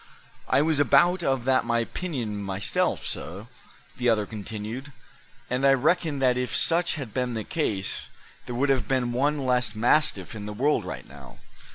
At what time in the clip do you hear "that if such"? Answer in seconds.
6.17-6.95